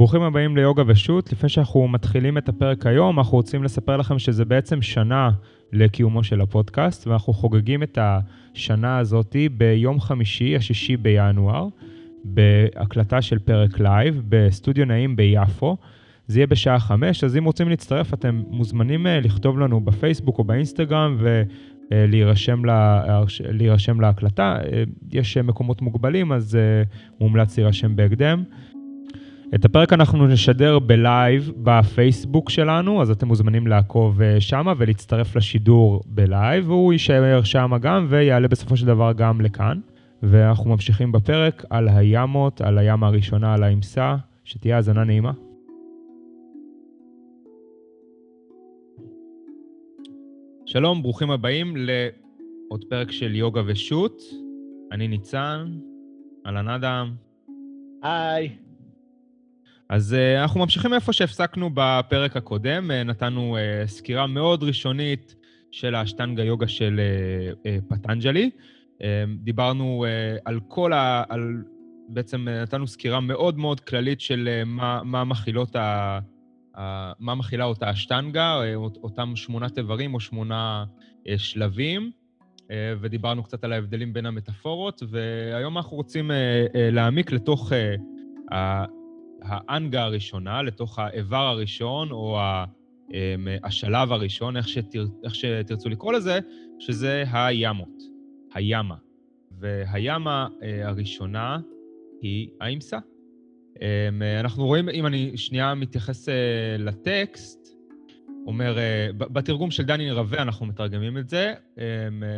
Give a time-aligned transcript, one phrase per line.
[0.00, 1.32] ברוכים הבאים ליוגה ושות'.
[1.32, 5.30] לפני שאנחנו מתחילים את הפרק היום, אנחנו רוצים לספר לכם שזה בעצם שנה
[5.72, 11.68] לקיומו של הפודקאסט, ואנחנו חוגגים את השנה הזאת ביום חמישי, השישי בינואר,
[12.24, 15.76] בהקלטה של פרק לייב בסטודיו נעים ביפו.
[16.26, 20.44] זה יהיה בשעה חמש, אז אם רוצים להצטרף, אתם מוזמנים אה, לכתוב לנו בפייסבוק או
[20.44, 21.16] באינסטגרם
[21.90, 23.02] ולהירשם לה,
[23.40, 24.58] להירשם להקלטה.
[24.72, 26.82] אה, יש מקומות מוגבלים, אז אה,
[27.20, 28.44] מומלץ להירשם בהקדם.
[29.54, 36.68] את הפרק אנחנו נשדר בלייב בפייסבוק שלנו, אז אתם מוזמנים לעקוב שמה ולהצטרף לשידור בלייב,
[36.68, 39.80] והוא יישאר שמה גם ויעלה בסופו של דבר גם לכאן.
[40.22, 45.32] ואנחנו ממשיכים בפרק על היאמות, על היאמה הראשונה, על האהימסה, שתהיה האזנה נעימה.
[50.66, 54.22] שלום, ברוכים הבאים לעוד פרק של יוגה ושות'.
[54.92, 55.66] אני ניצן,
[56.46, 57.12] אהלן אדם.
[58.02, 58.69] היי.
[59.90, 62.90] אז uh, אנחנו ממשיכים איפה שהפסקנו בפרק הקודם.
[62.90, 65.34] Uh, נתנו uh, סקירה מאוד ראשונית
[65.70, 67.00] של האשטנגה יוגה של
[67.88, 68.50] פטנג'לי.
[69.36, 70.04] דיברנו
[70.44, 71.22] על כל ה...
[71.28, 71.62] על...
[72.08, 76.18] בעצם נתנו סקירה מאוד מאוד כללית של מה, מה מכילות ה...
[77.18, 80.84] מה מכילה אותה אשטנגה, אה, אותם שמונת איברים או שמונה
[81.28, 82.10] אה, שלבים,
[82.70, 86.30] אה, ודיברנו קצת על ההבדלים בין המטאפורות, והיום אנחנו רוצים
[86.74, 87.72] להעמיק לתוך
[89.42, 92.38] האנגה הראשונה, לתוך האיבר הראשון, או
[93.62, 96.38] השלב הראשון, איך, שתר, איך שתרצו לקרוא לזה,
[96.78, 98.02] שזה הימות,
[98.54, 98.94] הימה.
[99.60, 100.48] והימה
[100.84, 101.58] הראשונה
[102.22, 102.98] היא האמסה.
[103.80, 106.34] אמ, אנחנו רואים, אם אני שנייה מתייחס אה,
[106.78, 107.68] לטקסט,
[108.46, 111.82] אומר, אה, בתרגום של דני רווה אנחנו מתרגמים את זה, אמ,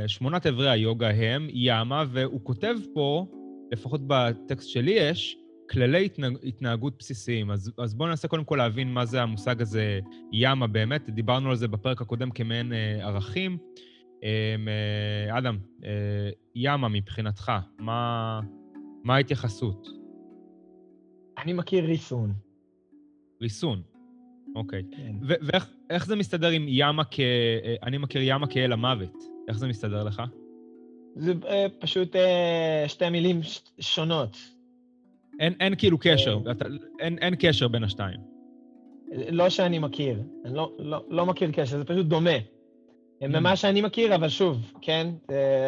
[0.06, 3.26] שמונת אברי היוגה הם ימה, והוא כותב פה,
[3.72, 5.36] לפחות בטקסט שלי יש,
[5.72, 7.50] כללי התנהג, התנהגות בסיסיים.
[7.50, 10.00] אז, אז בואו ננסה קודם כל להבין מה זה המושג הזה
[10.32, 11.10] ימה באמת.
[11.10, 13.58] דיברנו על זה בפרק הקודם כמעין אה, ערכים.
[14.24, 18.40] אה, אדם, אה, ימה מבחינתך, מה,
[19.04, 19.88] מה ההתייחסות?
[21.38, 22.32] אני מכיר ריסון.
[23.40, 23.82] ריסון,
[24.54, 24.82] אוקיי.
[24.90, 25.16] כן.
[25.20, 27.20] ואיך זה מסתדר עם ימה כ...
[27.20, 29.16] אה, אני מכיר ימה כאל המוות.
[29.48, 30.22] איך זה מסתדר לך?
[31.16, 33.40] זה אה, פשוט אה, שתי מילים
[33.80, 34.36] שונות.
[35.40, 36.64] אין, אין כאילו קשר, אתה,
[37.00, 38.20] אין, אין קשר בין השתיים.
[39.12, 42.38] לא שאני מכיר, אני לא, לא, לא מכיר קשר, זה פשוט דומה.
[42.38, 43.26] Mm.
[43.26, 45.08] ממה שאני מכיר, אבל שוב, כן,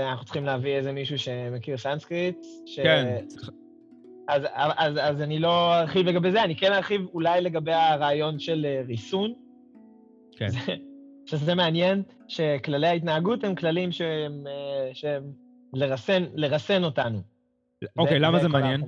[0.06, 2.36] אנחנו צריכים להביא איזה מישהו שמכיר סנסקריט.
[2.66, 2.80] ש...
[2.80, 3.16] כן,
[4.28, 8.66] אז, אז, אז אני לא ארחיב לגבי זה, אני כן ארחיב אולי לגבי הרעיון של
[8.68, 9.32] אה, ריסון.
[10.36, 10.48] כן.
[10.48, 10.58] זה,
[11.26, 15.22] שזה מעניין, שכללי ההתנהגות הם כללים שהם, אה, שהם
[15.72, 17.18] לרסן, לרסן אותנו.
[17.96, 18.84] אוקיי, למה זה מעניין?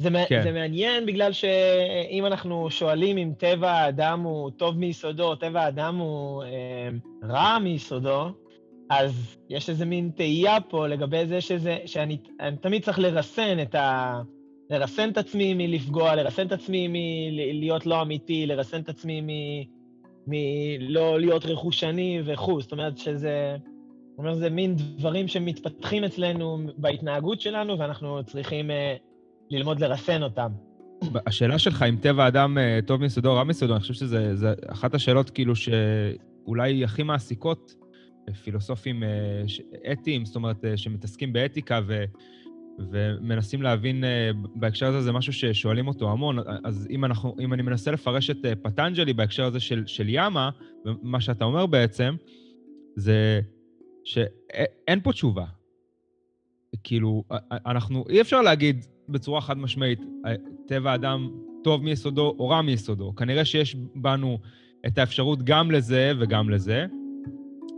[0.00, 0.42] זה, כן.
[0.42, 5.96] זה מעניין בגלל שאם אנחנו שואלים אם טבע האדם הוא טוב מיסודו, או טבע האדם
[5.96, 6.88] הוא אה,
[7.28, 8.28] רע מיסודו,
[8.90, 12.18] אז יש איזה מין תהייה פה לגבי זה שזה, שאני
[12.60, 14.20] תמיד צריך לרסן את ה...
[14.70, 19.22] לרסן את עצמי מלפגוע, לרסן את עצמי מלהיות לא אמיתי, לרסן את עצמי
[20.26, 22.60] מלא להיות רכושני וכו'.
[22.60, 23.56] זאת אומרת שזה...
[24.10, 29.09] זאת אומרת, זה מין דברים שמתפתחים אצלנו בהתנהגות שלנו, ואנחנו צריכים uh,
[29.50, 30.52] ללמוד לרסן אותם.
[31.26, 34.94] השאלה שלך, אם טבע האדם uh, טוב מיסודו או רע מיסודו, אני חושב שזו אחת
[34.94, 37.74] השאלות כאילו שאולי הכי מעסיקות
[38.42, 42.04] פילוסופים uh, אתיים, זאת אומרת, שמתעסקים באתיקה, ו...
[42.90, 44.04] ומנסים להבין
[44.54, 46.38] בהקשר הזה, זה משהו ששואלים אותו המון.
[46.64, 50.50] אז אם, אנחנו, אם אני מנסה לפרש את פטנג'לי בהקשר הזה של, של ימה,
[50.84, 52.16] ומה שאתה אומר בעצם,
[52.96, 53.40] זה
[54.04, 55.44] שאין פה תשובה.
[56.82, 60.00] כאילו, אנחנו, אי אפשר להגיד בצורה חד משמעית,
[60.66, 61.30] טבע האדם
[61.64, 63.14] טוב מיסודו או רע מיסודו.
[63.14, 64.38] כנראה שיש בנו
[64.86, 66.86] את האפשרות גם לזה וגם לזה.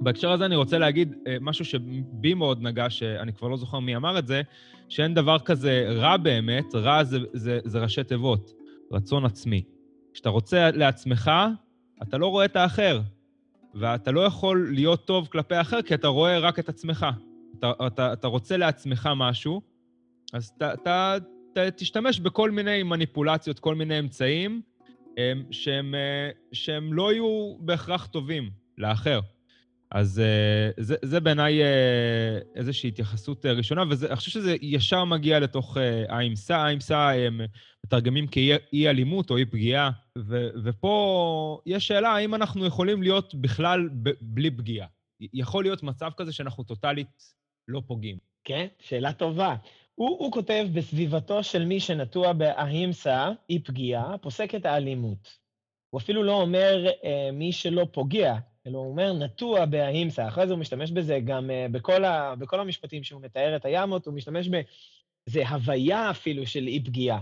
[0.00, 3.96] בהקשר הזה אני רוצה להגיד אה, משהו שבי מאוד נגע, שאני כבר לא זוכר מי
[3.96, 4.42] אמר את זה,
[4.88, 8.52] שאין דבר כזה רע באמת, רע זה, זה, זה ראשי תיבות,
[8.92, 9.62] רצון עצמי.
[10.12, 11.30] כשאתה רוצה לעצמך,
[12.02, 13.00] אתה לא רואה את האחר,
[13.74, 17.06] ואתה לא יכול להיות טוב כלפי האחר כי אתה רואה רק את עצמך.
[17.58, 19.60] אתה, אתה, אתה רוצה לעצמך משהו,
[20.32, 21.16] אז אתה,
[21.76, 24.62] תשתמש בכל מיני מניפולציות, כל מיני אמצעים,
[25.16, 29.20] הם, שהם, אה, שהם לא יהיו בהכרח טובים לאחר.
[29.94, 31.64] אז uh, זה, זה בעיניי uh,
[32.54, 35.76] איזושהי התייחסות ראשונה, ואני חושב שזה ישר מגיע לתוך
[36.08, 36.56] האמסה.
[36.56, 37.40] האמסה הם
[37.86, 43.88] מתרגמים כאי אלימות או אי פגיעה, ו, ופה יש שאלה האם אנחנו יכולים להיות בכלל
[44.02, 44.86] ב, בלי פגיעה.
[45.20, 47.34] יכול להיות מצב כזה שאנחנו טוטאלית
[47.68, 48.18] לא פוגעים.
[48.44, 49.56] כן, שאלה טובה.
[49.94, 55.38] הוא, הוא כותב, בסביבתו של מי שנטוע באהימסה, אי פגיעה, פוסק את האלימות.
[55.90, 58.34] הוא אפילו לא אומר אה, מי שלא פוגע,
[58.66, 60.28] אלא הוא אומר נטוע באהימסה.
[60.28, 64.06] אחרי זה הוא משתמש בזה גם אה, בכל, ה, בכל המשפטים שהוא מתאר את הימות,
[64.06, 67.20] הוא משתמש באיזה הוויה אפילו של אי פגיעה.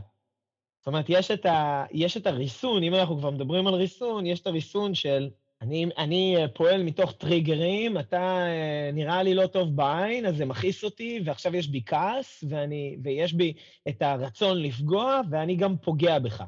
[0.81, 4.41] זאת אומרת, יש את, ה, יש את הריסון, אם אנחנו כבר מדברים על ריסון, יש
[4.41, 5.31] את הריסון של
[5.62, 10.45] אני, אני אה, פועל מתוך טריגרים, אתה אה, נראה לי לא טוב בעין, אז זה
[10.45, 13.53] מכעיס אותי, ועכשיו יש בי כעס, ואני, ויש בי
[13.89, 16.45] את הרצון לפגוע, ואני גם פוגע בך.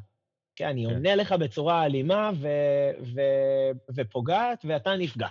[0.56, 0.94] כן, אני כן.
[0.94, 2.48] עונה לך בצורה אלימה ו,
[3.14, 3.20] ו,
[3.94, 5.28] ופוגעת, ואתה נפגע,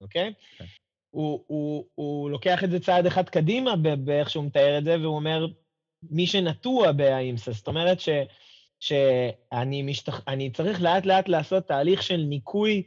[0.00, 0.32] אוקיי?
[0.58, 0.64] כן.
[1.10, 5.16] הוא, הוא, הוא לוקח את זה צעד אחד קדימה באיך שהוא מתאר את זה, והוא
[5.16, 5.46] אומר,
[6.02, 8.08] מי שנטוע באימסה, זאת אומרת ש,
[8.80, 10.24] שאני משתח...
[10.52, 12.82] צריך לאט-לאט לעשות תהליך של ניקוי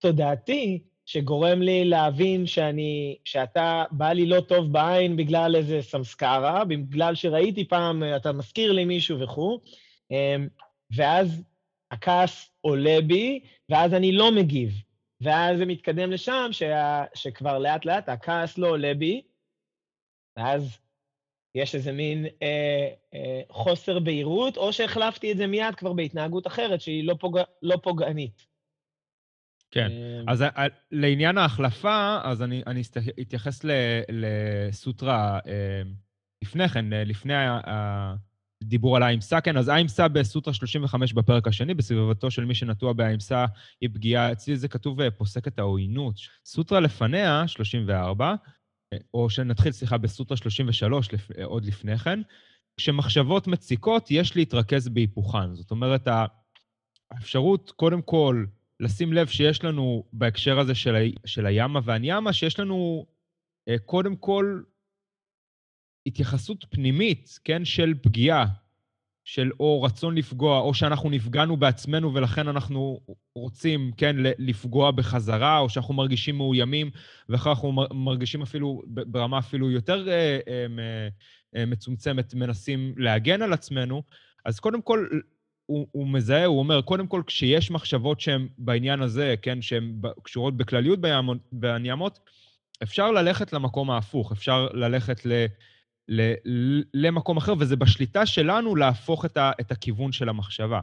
[0.00, 7.14] תודעתי שגורם לי להבין שאני, שאתה בא לי לא טוב בעין בגלל איזה סמסקרה, בגלל
[7.14, 9.60] שראיתי פעם, אתה מזכיר לי מישהו וכו',
[10.10, 10.48] אמ,
[10.96, 11.42] ואז
[11.90, 14.70] הכעס עולה בי, ואז אני לא מגיב.
[15.20, 19.22] ואז זה מתקדם לשם, שה, שכבר לאט-לאט הכעס לא עולה בי,
[20.36, 20.78] ואז
[21.54, 26.80] יש איזה מין אה, אה, חוסר בהירות, או שהחלפתי את זה מיד כבר בהתנהגות אחרת,
[26.80, 27.38] שהיא לא, פוג...
[27.62, 28.49] לא פוגענית.
[29.70, 30.44] כן, אמ, אז
[30.90, 32.82] לעניין ההחלפה, אז אני, אני
[33.20, 33.64] אתייחס
[34.08, 35.92] לסוטרה אמ,
[36.42, 37.34] לפני כן, לפני
[38.62, 43.46] הדיבור על האימסה, כן, אז האימסה בסוטרה 35 בפרק השני, בסביבתו של מי שנטוע באימסה
[43.80, 46.14] היא פגיעה, אצלי זה כתוב אה, פוסק את העוינות.
[46.44, 48.34] סוטרה לפניה, 34,
[48.92, 51.08] אה, או שנתחיל, סליחה, בסוטרה 33,
[51.38, 52.20] אה, עוד לפני כן,
[52.76, 55.54] כשמחשבות מציקות, יש להתרכז בהיפוכן.
[55.54, 56.08] זאת אומרת,
[57.10, 58.44] האפשרות, קודם כל,
[58.80, 63.06] לשים לב שיש לנו, בהקשר הזה של, ה, של הימה והניאמה, שיש לנו
[63.68, 64.62] אה, קודם כל
[66.06, 68.46] התייחסות פנימית, כן, של פגיעה,
[69.24, 73.00] של או רצון לפגוע, או שאנחנו נפגענו בעצמנו ולכן אנחנו
[73.34, 76.90] רוצים, כן, לפגוע בחזרה, או שאנחנו מרגישים מאוימים,
[77.28, 81.08] ואחר אנחנו מרגישים אפילו, ברמה אפילו יותר אה, אה,
[81.56, 84.02] אה, מצומצמת, מנסים להגן על עצמנו.
[84.44, 85.08] אז קודם כל,
[85.70, 90.56] הוא, הוא מזהה, הוא אומר, קודם כל, כשיש מחשבות שהן בעניין הזה, כן, שהן קשורות
[90.56, 90.98] בכלליות
[91.52, 92.18] בניאמות,
[92.82, 95.46] אפשר ללכת למקום ההפוך, אפשר ללכת ל,
[96.08, 100.80] ל, ל, למקום אחר, וזה בשליטה שלנו להפוך את, ה, את הכיוון של המחשבה.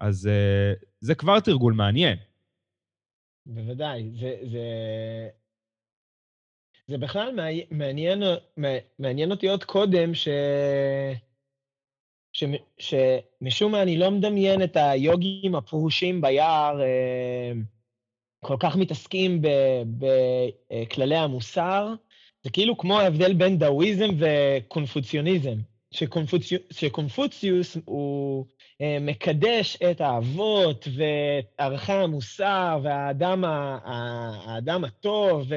[0.00, 2.18] אז uh, זה כבר תרגול מעניין.
[3.46, 4.10] בוודאי.
[4.20, 4.64] זה, זה,
[6.86, 7.38] זה בכלל
[7.70, 8.22] מעניין,
[8.98, 10.28] מעניין אותי עוד קודם, ש...
[12.38, 12.44] ש,
[12.78, 17.52] שמשום מה אני לא מדמיין את היוגים הפרושים ביער, אה,
[18.44, 19.42] כל כך מתעסקים
[19.98, 21.94] בכללי המוסר.
[22.42, 25.56] זה כאילו כמו ההבדל בין דאואיזם וקונפוציוניזם,
[25.90, 28.57] שקונפוצי, שקונפוציוס הוא אה,
[29.00, 35.52] מקדש את האבות וערכי המוסר והאדם האדם הטוב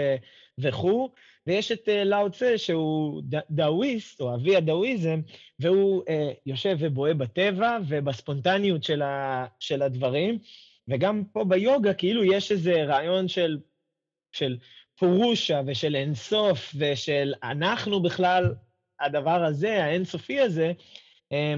[0.58, 1.10] וכו',
[1.48, 5.22] ויש את אה, לאו צה, שהוא דאוויסט, או אבי הדאוויזם,
[5.60, 10.40] והוא אה, יושב ובוהה בטבע ובספונטניות של, ה, של הדברים.
[10.88, 13.60] וגם פה ביוגה, כאילו יש איזה רעיון של,
[14.32, 14.58] של
[15.00, 18.54] פורושה ושל אינסוף ושל אנחנו בכלל,
[19.00, 20.72] הדבר הזה, האינסופי הזה,
[21.32, 21.56] אה,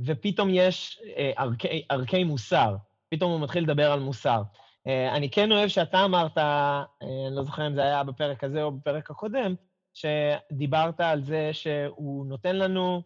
[0.00, 2.76] ופתאום יש אה, ערכי, ערכי מוסר.
[3.08, 4.42] פתאום הוא מתחיל לדבר על מוסר.
[4.86, 8.62] אה, אני כן אוהב שאתה אמרת, אה, אני לא זוכר אם זה היה בפרק הזה
[8.62, 9.54] או בפרק הקודם,
[9.94, 13.02] שדיברת על זה שהוא נותן לנו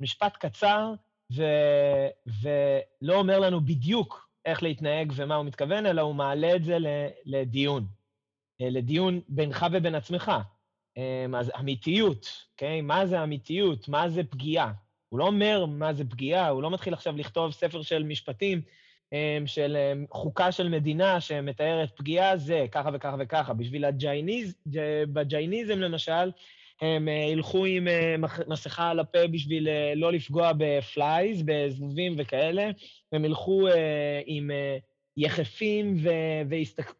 [0.00, 0.92] משפט קצר
[1.36, 1.42] ו...
[2.42, 6.76] ולא אומר לנו בדיוק איך להתנהג ומה הוא מתכוון, אלא הוא מעלה את זה
[7.24, 7.86] לדיון,
[8.60, 10.32] אה, לדיון בינך ובין עצמך.
[11.38, 12.78] אז אמיתיות, אוקיי?
[12.78, 12.82] Okay?
[12.82, 13.88] מה זה אמיתיות?
[13.88, 14.72] מה זה פגיעה?
[15.10, 18.60] הוא לא אומר מה זה פגיעה, הוא לא מתחיל עכשיו לכתוב ספר של משפטים
[19.12, 23.52] אמ, של אמ, חוקה של מדינה שמתארת פגיעה זה ככה וככה וככה.
[23.52, 24.54] בשביל הג'ייניז,
[25.12, 26.30] בג'ייניזם למשל,
[26.80, 28.14] הם אה, ילכו עם אה,
[28.48, 32.70] מסכה על הפה בשביל אה, לא לפגוע בפלייז, בזבובים וכאלה,
[33.12, 33.68] הם ילכו
[34.26, 34.50] עם
[35.16, 35.96] יחפים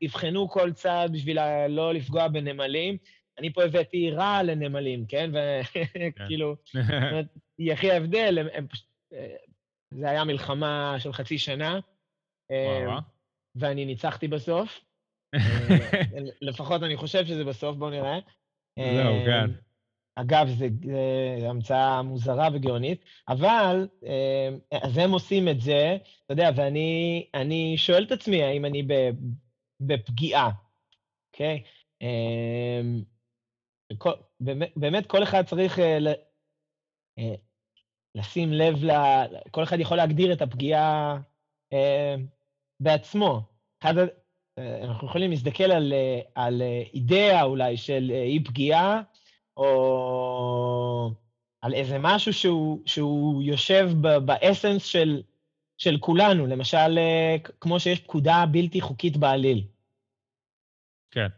[0.00, 1.38] ויבחנו כל צעד בשביל
[1.68, 2.96] לא לפגוע בנמלים.
[3.40, 5.30] אני פה הבאתי רע לנמלים, כן?
[5.34, 7.22] וכאילו, כן.
[7.58, 8.86] יחי ההבדל, הם, הם פשוט...
[9.94, 11.80] זה היה מלחמה של חצי שנה,
[12.50, 12.98] אמ,
[13.54, 14.80] ואני ניצחתי בסוף.
[15.34, 15.40] אה,
[16.40, 18.18] לפחות אני חושב שזה בסוף, בואו נראה.
[18.78, 19.50] זהו, כן.
[20.14, 20.48] אגב,
[21.40, 23.88] זו המצאה מוזרה וגאונית, אבל
[24.82, 28.82] אז הם עושים את זה, אתה יודע, ואני שואל את עצמי האם אני
[29.80, 30.50] בפגיעה,
[31.32, 31.62] אוקיי?
[34.76, 35.98] באמת, כל אחד צריך אה,
[38.14, 38.76] לשים לב.
[39.50, 41.18] כל אחד יכול להגדיר את הפגיעה
[42.80, 43.40] בעצמו.
[43.82, 43.94] אחד,
[44.82, 45.92] אנחנו יכולים להסתכל על,
[46.34, 46.62] על
[46.94, 49.02] אידאה אולי של אי פגיעה,
[49.56, 51.10] או
[51.62, 53.90] על איזה משהו שהוא, שהוא יושב
[54.24, 55.22] באסנס של,
[55.78, 56.98] של כולנו, למשל,
[57.60, 59.64] כמו שיש פקודה בלתי חוקית בעליל.
[61.10, 61.28] כן.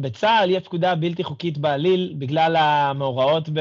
[0.00, 3.60] בצה"ל יש פקודה בלתי חוקית בעליל בגלל המאורעות ב...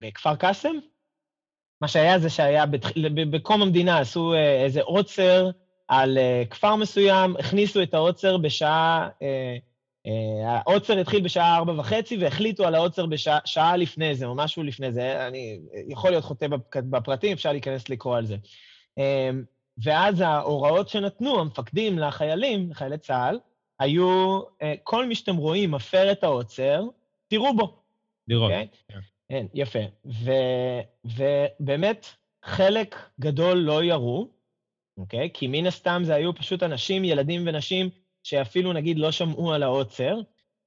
[0.00, 0.76] בכפר קאסם.
[1.80, 2.90] מה שהיה זה שהיה, בתח...
[3.30, 5.50] בקום המדינה עשו אה, איזה עוצר
[5.88, 9.56] על אה, כפר מסוים, הכניסו את העוצר בשעה, אה,
[10.46, 15.26] העוצר התחיל בשעה ארבע וחצי, והחליטו על העוצר בשעה לפני זה, או משהו לפני זה.
[15.26, 18.36] אני יכול להיות חוטא בפרטים, אפשר להיכנס לקרוא על זה.
[19.84, 23.38] ואז ההוראות שנתנו המפקדים לחיילים, לחיילי צה"ל,
[23.78, 24.40] היו,
[24.82, 26.82] כל מי שאתם רואים מפר את העוצר,
[27.28, 27.82] תראו בו.
[28.28, 28.50] לראות.
[28.50, 28.54] Okay?
[28.54, 28.68] אוקיי?
[28.88, 28.98] כן.
[29.28, 29.78] כן, יפה.
[30.04, 30.30] ו,
[31.04, 32.06] ובאמת,
[32.44, 34.28] חלק גדול לא ירו,
[34.96, 35.30] אוקיי?
[35.34, 37.90] כי מן הסתם זה היו פשוט אנשים, ילדים ונשים,
[38.22, 40.20] שאפילו נגיד לא שמעו על העוצר,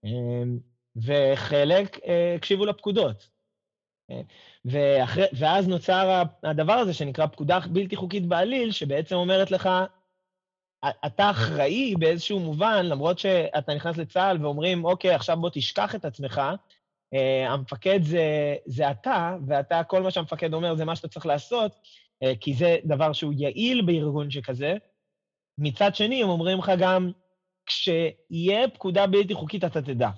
[0.03, 0.60] אמ,
[0.96, 3.30] וחלק אה, הקשיבו לפקודות.
[4.08, 4.22] כן?
[4.65, 9.70] ואחרי, ואז נוצר הדבר הזה שנקרא פקודה בלתי חוקית בעליל, שבעצם אומרת לך,
[11.06, 16.42] אתה אחראי באיזשהו מובן, למרות שאתה נכנס לצה"ל ואומרים, אוקיי, עכשיו בוא תשכח את עצמך,
[17.16, 21.72] Uh, המפקד זה, זה אתה, ואתה, כל מה שהמפקד אומר זה מה שאתה צריך לעשות,
[21.72, 24.74] uh, כי זה דבר שהוא יעיל בארגון שכזה.
[25.58, 27.12] מצד שני, הם אומרים לך גם,
[27.66, 30.10] כשיהיה פקודה בלתי חוקית, אתה תדע.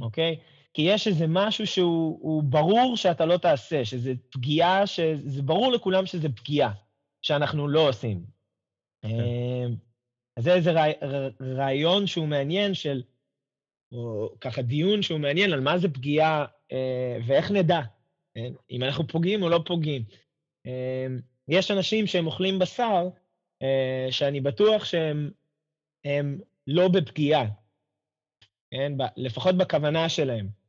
[0.00, 0.34] אוקיי?
[0.34, 0.38] Mm-hmm.
[0.38, 0.72] Okay?
[0.74, 6.28] כי יש איזה משהו שהוא ברור שאתה לא תעשה, שזה פגיעה, שזה ברור לכולם שזה
[6.28, 6.72] פגיעה,
[7.22, 8.31] שאנחנו לא עושים.
[9.02, 9.08] כן.
[9.08, 9.92] Uh,
[10.36, 10.70] אז זה איזה
[11.40, 13.02] רעיון שהוא מעניין של
[13.92, 17.80] או ככה דיון שהוא מעניין על מה זה פגיעה אה, ואיך נדע,
[18.34, 18.52] כן?
[18.70, 20.04] אם אנחנו פוגעים או לא פוגעים.
[20.66, 21.06] אה,
[21.48, 23.08] יש אנשים שהם אוכלים בשר,
[23.62, 25.30] אה, שאני בטוח שהם
[26.04, 27.44] הם לא בפגיעה,
[28.70, 28.92] כן?
[29.16, 30.61] לפחות בכוונה שלהם.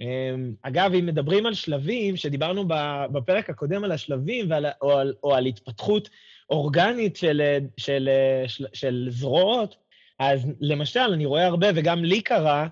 [0.00, 2.64] אה, אגב, אם מדברים על שלבים, שדיברנו
[3.12, 6.08] בפרק הקודם על השלבים ועל, או, על, או על התפתחות
[6.50, 7.42] אורגנית של,
[7.76, 8.08] של,
[8.46, 9.76] של, של זרועות,
[10.18, 12.68] אז למשל, אני רואה הרבה, וגם לי קרה,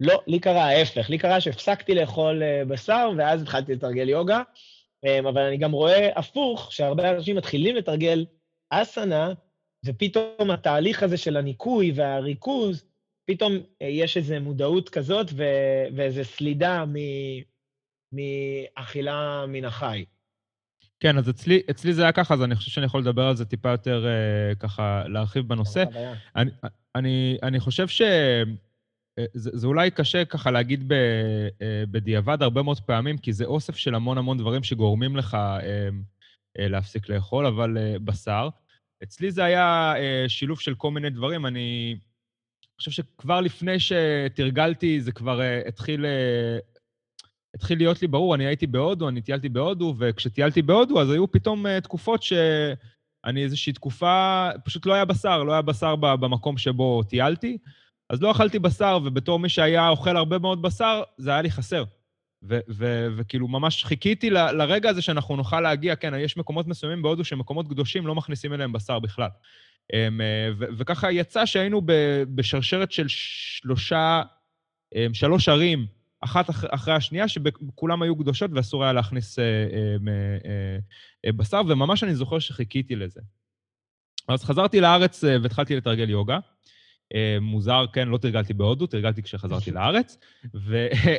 [0.00, 4.42] לא, לי קרה ההפך, לי קרה שהפסקתי לאכול אה, בשר, ואז התחלתי לתרגל יוגה,
[5.04, 8.26] אמ, אבל אני גם רואה הפוך, שהרבה אנשים מתחילים לתרגל
[8.70, 9.32] אסנה,
[9.84, 12.84] ופתאום התהליך הזה של הניקוי והריכוז,
[13.26, 13.52] פתאום
[13.82, 17.42] אה, יש איזו מודעות כזאת ו- ואיזו סלידה מ-
[18.12, 20.04] מאכילה מן החי.
[21.00, 23.44] כן, אז אצלי, אצלי זה היה ככה, אז אני חושב שאני יכול לדבר על זה
[23.44, 25.84] טיפה יותר אה, ככה, להרחיב בנושא.
[26.36, 26.50] אני,
[26.94, 28.02] אני, אני חושב ש...
[29.18, 30.92] אה, זה, זה אולי קשה ככה להגיד ב,
[31.62, 35.60] אה, בדיעבד הרבה מאוד פעמים, כי זה אוסף של המון המון דברים שגורמים לך אה,
[36.58, 38.48] אה, להפסיק לאכול, אבל אה, בשר.
[39.02, 41.46] אצלי זה היה אה, שילוב של כל מיני דברים.
[41.46, 41.96] אני
[42.78, 46.58] חושב שכבר לפני שתרגלתי, זה כבר אה, התחיל אה,
[47.54, 51.66] התחיל להיות לי ברור, אני הייתי בהודו, אני טיילתי בהודו, וכשטיילתי בהודו אז היו פתאום
[51.66, 57.58] uh, תקופות שאני איזושהי תקופה, פשוט לא היה בשר, לא היה בשר במקום שבו טיילתי,
[58.10, 61.84] אז לא אכלתי בשר, ובתור מי שהיה אוכל הרבה מאוד בשר, זה היה לי חסר.
[63.16, 67.68] וכאילו ממש חיכיתי ל- לרגע הזה שאנחנו נוכל להגיע, כן, יש מקומות מסוימים בהודו שמקומות
[67.68, 69.28] קדושים לא מכניסים אליהם בשר בכלל.
[69.92, 71.82] אמ, אה, וככה יצא שהיינו
[72.34, 74.22] בשרשרת של שלושה,
[74.94, 75.86] אמ, שלוש ערים,
[76.20, 80.78] אחת אחרי השנייה, שכולם היו קדושות ואסור היה להכניס אה, אה, אה,
[81.26, 83.20] אה, בשר, וממש אני זוכר שחיכיתי לזה.
[84.28, 86.38] אז חזרתי לארץ והתחלתי לתרגל יוגה.
[87.40, 90.18] מוזר, כן, לא תרגלתי בהודו, תרגלתי כשחזרתי לארץ,
[90.54, 91.10] ואפשר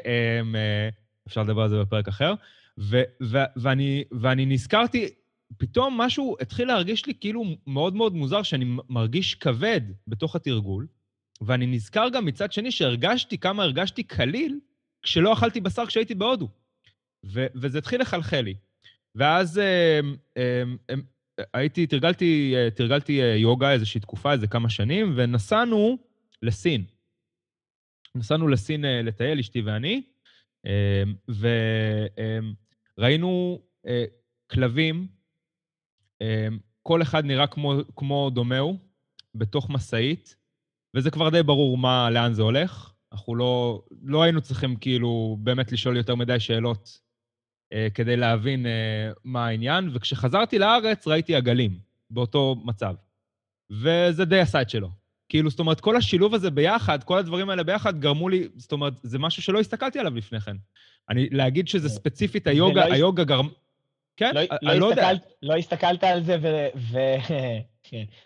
[1.37, 2.33] אה, לדבר על זה בפרק אחר.
[2.79, 5.09] ו, ו, ואני, ואני נזכרתי,
[5.57, 10.87] פתאום משהו התחיל להרגיש לי כאילו מאוד מאוד מוזר, שאני מרגיש כבד בתוך התרגול,
[11.41, 14.59] ואני נזכר גם מצד שני שהרגשתי כמה הרגשתי קליל
[15.03, 16.49] כשלא אכלתי בשר כשהייתי בהודו.
[17.25, 18.55] ו- וזה התחיל לחלחל לי.
[19.15, 19.99] ואז אה,
[20.37, 25.97] אה, אה, הייתי, תרגלתי, תרגלתי יוגה איזושהי תקופה, איזה כמה שנים, ונסענו
[26.41, 26.83] לסין.
[28.15, 30.01] נסענו לסין לטייל, אשתי ואני,
[32.97, 34.05] וראינו אה, אה,
[34.51, 35.07] כלבים,
[36.21, 36.47] אה,
[36.81, 38.77] כל אחד נראה כמו, כמו דומהו,
[39.35, 40.35] בתוך משאית,
[40.95, 42.93] וזה כבר די ברור מה, לאן זה הולך.
[43.11, 46.99] אנחנו לא, לא היינו צריכים כאילו באמת לשאול יותר מדי שאלות
[47.73, 51.79] אה, כדי להבין אה, מה העניין, וכשחזרתי לארץ ראיתי עגלים
[52.09, 52.95] באותו מצב.
[53.69, 55.02] וזה די עשה את שלו.
[55.33, 58.93] כאילו, זאת אומרת, כל השילוב הזה ביחד, כל הדברים האלה ביחד, גרמו לי, זאת אומרת,
[59.03, 60.55] זה משהו שלא הסתכלתי עליו לפני כן.
[61.09, 63.47] אני, להגיד שזה אה, ספציפית היוגה, לא היוגה גרם...
[64.17, 65.09] כן, לא, אני לא, לא יודע.
[65.41, 66.37] לא הסתכלת על זה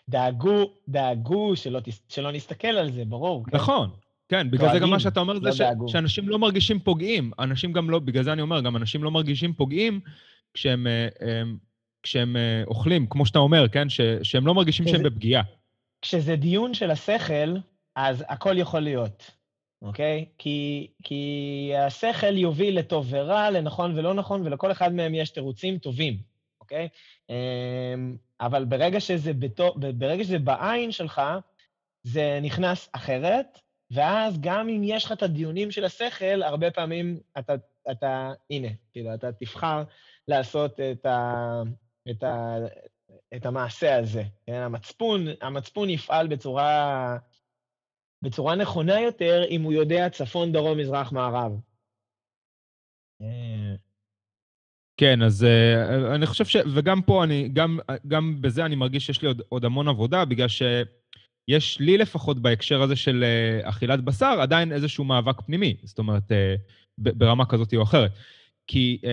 [0.08, 3.46] ודאגו דאגו שלא, שלא נסתכל על זה, ברור.
[3.46, 3.58] כן?
[3.58, 3.90] נכון,
[4.30, 5.62] כן, בגלל זה גם מה שאתה אומר זה לא ש,
[5.92, 7.32] שאנשים לא מרגישים פוגעים.
[7.40, 10.00] אנשים גם לא, בגלל זה אני אומר, גם אנשים לא מרגישים פוגעים
[10.54, 11.58] כשהם, אה, הם,
[12.04, 13.90] כשהם אה, אוכלים, כמו שאתה אומר, כן?
[13.90, 15.44] ש, שהם לא מרגישים שהם בפגיעה.
[16.08, 17.56] כשזה דיון של השכל,
[17.96, 19.32] אז הכל יכול להיות,
[19.82, 20.26] אוקיי?
[20.38, 26.18] כי, כי השכל יוביל לטוב ורע, לנכון ולא נכון, ולכל אחד מהם יש תירוצים טובים,
[26.62, 26.90] אוקיי?
[27.30, 31.22] אמ, אבל ברגע שזה, בתו, ברגע שזה בעין שלך,
[32.04, 33.60] זה נכנס אחרת,
[33.92, 37.54] ואז גם אם יש לך את הדיונים של השכל, הרבה פעמים אתה,
[37.92, 39.84] אתה הנה, כאילו, אתה תבחר
[40.28, 41.62] לעשות את, ה,
[42.10, 42.58] את, ה,
[43.36, 44.24] את המעשה הזה.
[44.46, 44.62] כן?
[44.62, 47.18] המצפון, המצפון יפעל בצורה,
[48.22, 51.52] בצורה נכונה יותר אם הוא יודע צפון, דרום, מזרח, מערב.
[54.98, 56.56] כן, אז uh, אני חושב ש...
[56.76, 60.48] וגם פה, אני, גם, גם בזה אני מרגיש שיש לי עוד, עוד המון עבודה, בגלל
[60.48, 63.24] שיש לי לפחות בהקשר הזה של
[63.64, 66.36] uh, אכילת בשר, עדיין איזשהו מאבק פנימי, זאת אומרת, uh,
[66.98, 68.12] ברמה כזאת או אחרת.
[68.68, 69.08] כי uh,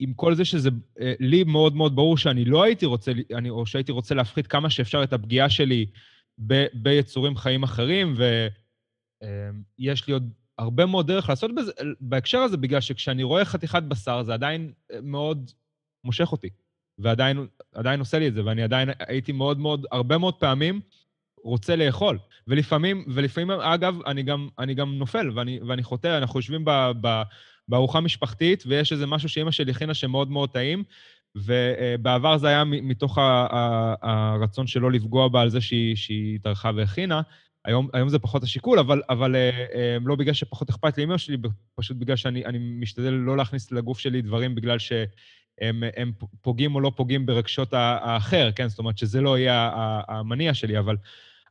[0.00, 3.66] עם כל זה שזה uh, לי מאוד מאוד ברור שאני לא הייתי רוצה, אני, או
[3.66, 5.86] שהייתי רוצה להפחית כמה שאפשר את הפגיעה שלי
[6.46, 12.56] ב, ביצורים חיים אחרים, ויש uh, לי עוד הרבה מאוד דרך לעשות בזה, בהקשר הזה,
[12.56, 15.50] בגלל שכשאני רואה חתיכת בשר, זה עדיין אה, מאוד
[16.04, 16.48] מושך אותי,
[16.98, 17.46] ועדיין
[17.98, 20.80] עושה לי את זה, ואני עדיין הייתי מאוד מאוד, הרבה מאוד פעמים
[21.44, 22.18] רוצה לאכול.
[22.46, 27.22] ולפעמים, ולפעמים, אגב, אני גם, אני גם נופל ואני, ואני חוטא, אנחנו יושבים ב, ב,
[27.70, 30.84] בארוחה משפחתית, ויש איזה משהו שאימא שלי הכינה שמאוד מאוד טעים,
[31.34, 33.18] ובעבר זה היה מתוך
[34.02, 37.22] הרצון שלא לפגוע בה על זה שהיא, שהיא טרחה והכינה,
[37.64, 41.18] היום, היום זה פחות השיקול, אבל, אבל אה, אה, לא בגלל שפחות אכפת לי אמא
[41.18, 41.36] שלי,
[41.74, 46.92] פשוט בגלל שאני משתדל לא להכניס לגוף שלי דברים בגלל שהם הם פוגעים או לא
[46.96, 48.68] פוגעים ברגשות האחר, כן?
[48.68, 49.70] זאת אומרת שזה לא יהיה
[50.08, 50.96] המניע שלי, אבל,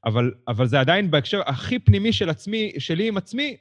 [0.06, 3.58] אבל, אבל זה עדיין בהקשר הכי פנימי של עצמי, שלי עם עצמי,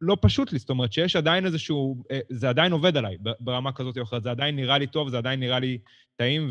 [0.00, 3.98] לא פשוט לי, זאת אומרת שיש עדיין איזשהו, אה, זה עדיין עובד עליי ברמה כזאת
[3.98, 5.78] או אחרת, זה עדיין נראה לי טוב, זה עדיין נראה לי
[6.16, 6.50] טעים,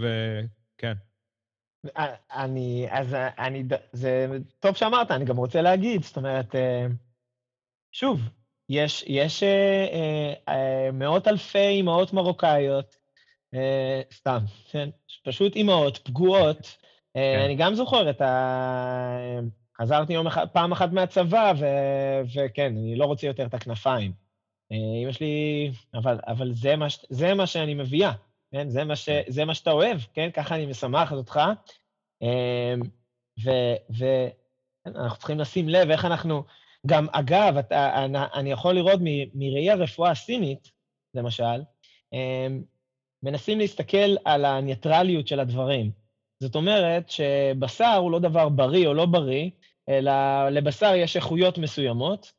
[0.00, 0.92] וכן.
[2.34, 4.26] אני, אז אני, זה
[4.60, 6.86] טוב שאמרת, אני גם רוצה להגיד, זאת אומרת, אה,
[7.92, 8.20] שוב,
[8.68, 12.96] יש, יש אה, אה, מאות אלפי אימהות מרוקאיות,
[14.12, 14.38] סתם,
[14.70, 14.88] כן,
[15.24, 16.76] פשוט אימהות פגועות.
[17.14, 17.42] כן.
[17.44, 19.40] אני גם זוכר את ה...
[19.80, 21.64] חזרתי יום אחד, פעם אחת מהצבא, ו...
[22.34, 24.12] וכן, אני לא רוצה יותר את הכנפיים.
[24.70, 28.12] אמא שלי, אבל, אבל זה, מה, זה מה שאני מביאה.
[28.52, 28.68] כן?
[28.68, 29.22] זה מה, ש, כן.
[29.28, 30.30] זה מה שאתה אוהב, כן?
[30.30, 31.40] ככה אני משמח אותך.
[32.22, 32.80] אמ,
[34.86, 36.44] ואנחנו צריכים לשים לב איך אנחנו...
[36.86, 39.00] גם, אגב, אתה, אני יכול לראות
[39.34, 40.70] מראי הרפואה הסינית,
[41.14, 41.62] למשל,
[43.22, 45.90] מנסים להסתכל על הניטרליות של הדברים.
[46.42, 49.50] זאת אומרת שבשר הוא לא דבר בריא או לא בריא,
[49.88, 50.12] אלא
[50.50, 52.32] לבשר יש איכויות מסוימות,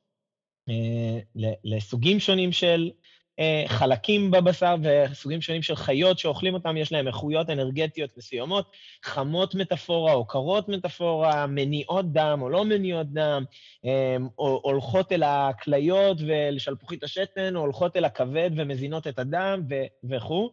[0.70, 1.20] אה,
[1.64, 2.92] לסוגים שונים של
[3.40, 8.72] אה, חלקים בבשר וסוגים שונים של חיות שאוכלים אותם, יש להם איכויות אנרגטיות מסוימות,
[9.04, 13.44] חמות מטאפורה או קרות מטאפורה, מניעות דם או לא מניעות דם,
[13.86, 19.62] אה, הולכות אל הכליות ולשלפוחית השתן, או הולכות אל הכבד ומזינות את הדם
[20.04, 20.52] וכו'.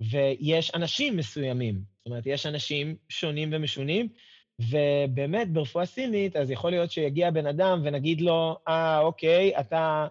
[0.00, 4.08] ויש אנשים מסוימים, זאת אומרת, יש אנשים שונים ומשונים,
[4.60, 10.06] ובאמת, ברפואה סינית, אז יכול להיות שיגיע בן אדם ונגיד לו, אה, אוקיי, אתה...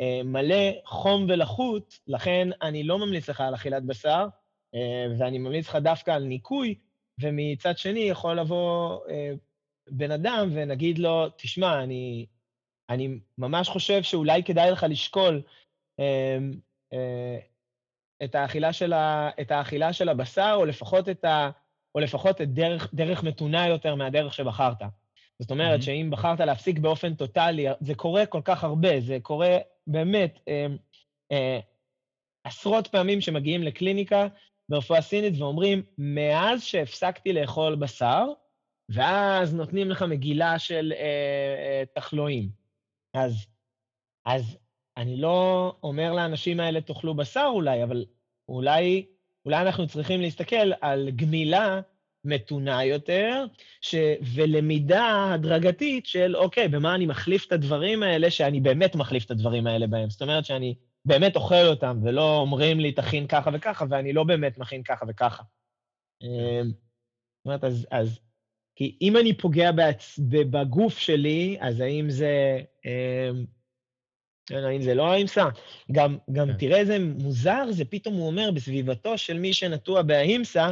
[0.00, 4.26] אה, מלא חום ולחות, לכן אני לא ממליץ לך על אכילת בשר,
[4.74, 6.74] אה, ואני ממליץ לך דווקא על ניקוי,
[7.20, 9.32] ומצד שני יכול לבוא אה,
[9.90, 12.26] בן אדם ונגיד לו, תשמע, אני,
[12.90, 15.42] אני ממש חושב שאולי כדאי לך לשקול
[18.24, 21.50] את האכילה של, ה, את האכילה של הבשר, או לפחות את, ה,
[21.94, 24.82] או לפחות את דרך, דרך מתונה יותר מהדרך שבחרת.
[25.38, 25.82] זאת אומרת mm-hmm.
[25.82, 30.66] שאם בחרת להפסיק באופן טוטאלי, זה קורה כל כך הרבה, זה קורה באמת אה,
[31.32, 31.60] אה,
[32.44, 34.26] עשרות פעמים שמגיעים לקליניקה
[34.68, 38.24] ברפואה סינית ואומרים, מאז שהפסקתי לאכול בשר,
[38.88, 42.48] ואז נותנים לך מגילה של אה, אה, תחלואים.
[43.14, 43.46] אז,
[44.26, 44.58] אז
[44.96, 48.04] אני לא אומר לאנשים האלה, תאכלו בשר אולי, אבל
[48.48, 49.06] אולי,
[49.44, 51.80] אולי אנחנו צריכים להסתכל על גמילה
[52.24, 53.44] מתונה יותר,
[53.80, 53.94] ש...
[54.34, 59.66] ולמידה הדרגתית של, אוקיי, במה אני מחליף את הדברים האלה, שאני באמת מחליף את הדברים
[59.66, 60.10] האלה בהם.
[60.10, 60.74] זאת אומרת שאני
[61.04, 65.42] באמת אוכל אותם, ולא אומרים לי, תכין ככה וככה, ואני לא באמת מכין ככה וככה.
[66.22, 68.20] אמ, זאת אומרת, אז, אז
[68.76, 70.18] כי אם אני פוגע בעצ...
[70.28, 72.60] בגוף שלי, אז האם זה...
[74.52, 75.48] אה, האם זה לא אהימסה?
[75.92, 76.56] גם, גם כן.
[76.56, 80.70] תראה איזה מוזר זה, פתאום הוא אומר בסביבתו של מי שנטוע באהימסה,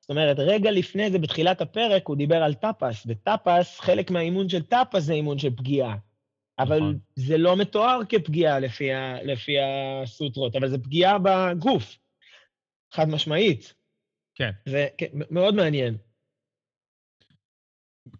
[0.00, 4.62] זאת אומרת, רגע לפני זה, בתחילת הפרק, הוא דיבר על טאפס, וטאפס, חלק מהאימון של
[4.62, 5.96] טאפס זה אימון של פגיעה.
[6.58, 6.98] אבל נכון.
[7.16, 11.96] זה לא מתואר כפגיעה לפי, ה, לפי הסוטרות, אבל זה פגיעה בגוף,
[12.92, 13.74] חד משמעית.
[14.34, 14.50] כן.
[14.66, 15.96] זה כן, מאוד מעניין.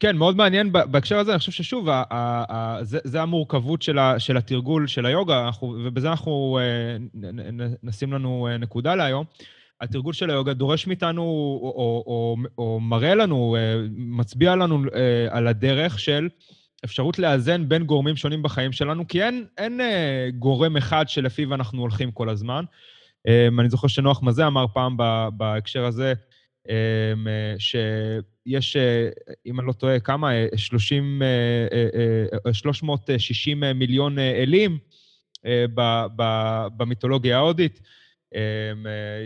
[0.00, 3.98] כן, מאוד מעניין בהקשר הזה, אני חושב ששוב, ה, ה, ה, זה, זה המורכבות של,
[3.98, 8.94] ה, של התרגול של היוגה, אנחנו, ובזה אנחנו אה, נ, נ, נשים לנו אה, נקודה
[8.94, 9.24] להיום.
[9.80, 14.82] התרגול של היוגה דורש מאיתנו, או, או, או, או מראה לנו, אה, מצביע לנו
[15.30, 16.28] על הדרך של
[16.84, 19.80] אפשרות לאזן בין גורמים שונים בחיים שלנו, כי אין, אין
[20.38, 22.64] גורם אחד שלפיו אנחנו הולכים כל הזמן.
[23.58, 24.96] אני זוכר שנוח מזה אמר פעם
[25.36, 26.14] בהקשר הזה,
[27.58, 29.08] שיש, אה,
[29.46, 30.30] אם אני לא טועה, כמה?
[30.56, 31.22] 30,
[32.44, 34.78] אה, 360 מיליון אלים
[36.76, 37.80] במיתולוגיה ההודית.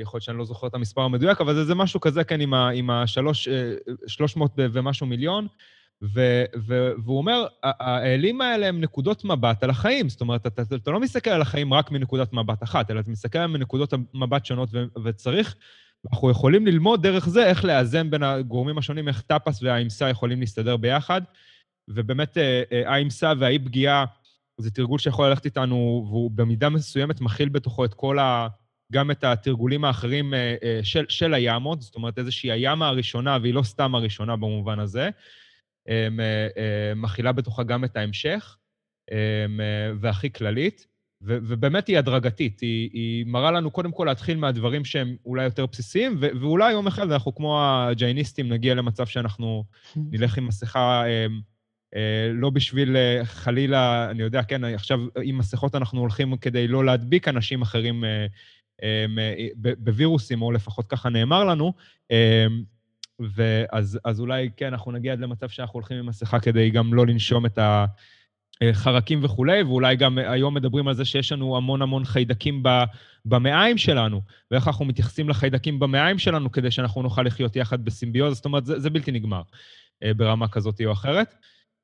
[0.02, 2.40] יכול להיות שאני לא זוכר את המספר המדויק, אבל זה, זה משהו כזה, כן,
[2.74, 5.46] עם ה-300 ומשהו מיליון.
[6.02, 10.08] ו- ו- והוא אומר, האלים האלה הם נקודות מבט על החיים.
[10.08, 13.38] זאת אומרת, אתה, אתה לא מסתכל על החיים רק מנקודת מבט אחת, אלא אתה מסתכל
[13.38, 15.56] עליהם מנקודות מבט שונות, ו- וצריך,
[16.12, 20.76] אנחנו יכולים ללמוד דרך זה איך לאזן בין הגורמים השונים, איך טאפס והאימסה יכולים להסתדר
[20.76, 21.22] ביחד.
[21.88, 24.04] ובאמת, אה, אה, האימסה והאי-פגיעה
[24.60, 28.48] זה תרגול שיכול ללכת איתנו, והוא במידה מסוימת מכיל בתוכו את כל ה...
[28.92, 33.62] גם את התרגולים האחרים אה, של, של היאמות, זאת אומרת, איזושהי היאמה הראשונה, והיא לא
[33.62, 35.10] סתם הראשונה במובן הזה.
[36.96, 38.56] מכילה בתוכה גם את ההמשך,
[40.00, 40.86] והכי כללית,
[41.24, 42.60] ו- ובאמת היא הדרגתית.
[42.60, 46.86] היא, היא מראה לנו קודם כל להתחיל מהדברים שהם אולי יותר בסיסיים, ו- ואולי יום
[46.86, 49.64] אחד אנחנו כמו הג'ייניסטים נגיע למצב שאנחנו
[49.96, 51.04] נלך עם מסכה...
[52.32, 57.62] לא בשביל חלילה, אני יודע, כן, עכשיו עם מסכות אנחנו הולכים כדי לא להדביק אנשים
[57.62, 58.04] אחרים
[59.56, 61.72] בווירוסים, או לפחות ככה נאמר לנו,
[63.20, 67.06] ואז אז אולי, כן, אנחנו נגיע עד למצב שאנחנו הולכים עם מסכה כדי גם לא
[67.06, 67.58] לנשום את
[68.62, 72.62] החרקים וכולי, ואולי גם היום מדברים על זה שיש לנו המון המון חיידקים
[73.24, 78.44] במעיים שלנו, ואיך אנחנו מתייחסים לחיידקים במעיים שלנו כדי שאנחנו נוכל לחיות יחד בסימביוזה, זאת
[78.44, 79.42] אומרת, זה, זה בלתי נגמר
[80.04, 81.34] אה, ברמה כזאת או אחרת.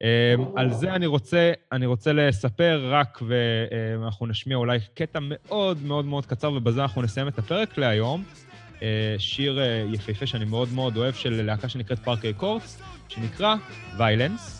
[0.02, 6.04] אה, על זה אני רוצה, אני רוצה לספר רק, ואנחנו נשמיע אולי קטע מאוד מאוד
[6.04, 8.24] מאוד קצר, ובזה אנחנו נסיים את הפרק להיום.
[8.82, 13.54] אה, שיר אה, יפהפה שאני מאוד מאוד אוהב של להקה שנקראת פארקי קורטס, שנקרא
[13.98, 14.59] ויילנס,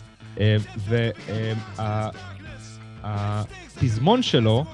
[3.03, 4.65] והפזמון שלו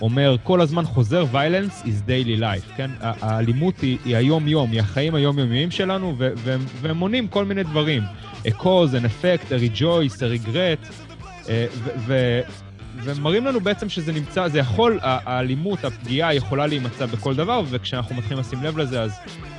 [0.00, 2.90] אומר, כל הזמן חוזר ויילנס is daily life, כן?
[3.00, 6.14] האלימות היא, היום-יום, היא החיים היומיומיים שלנו,
[6.82, 8.02] והם מונים כל מיני דברים.
[8.44, 10.92] A cause, an effect, a rejoice, a regret,
[13.04, 18.38] ומראים לנו בעצם שזה נמצא, זה יכול, האלימות, הפגיעה יכולה להימצא בכל דבר, וכשאנחנו מתחילים
[18.40, 19.12] לשים לב לזה, אז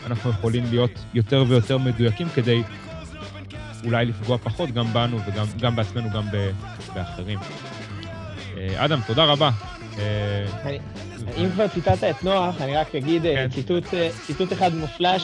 [0.06, 2.62] אנחנו יכולים להיות יותר ויותר מדויקים כדי
[3.85, 5.17] אולי לפגוע פחות גם בנו
[5.57, 6.23] וגם בעצמנו, גם
[6.93, 7.39] באחרים.
[8.57, 9.49] אה, אדם, תודה רבה.
[9.99, 10.45] אה,
[11.37, 13.47] אם כבר ציטטת את נוח, אני רק אגיד אה, כן.
[14.25, 15.17] ציטוט, אחד מופלא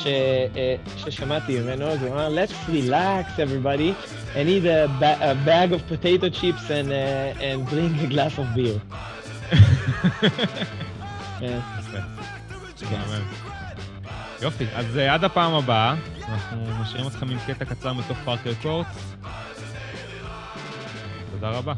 [0.98, 3.94] ששמעתי ממנו, זה אומר, let's relax everybody
[4.36, 4.88] and eat a,
[5.46, 6.90] bag of potato chips and,
[7.70, 8.80] drink a glass of beer.
[14.42, 15.96] יופי, אז עד הפעם הבאה,
[16.34, 19.14] אנחנו משאירים אתכם עם קטע קצר מתוך פארק רקורדס.
[21.32, 21.74] תודה רבה.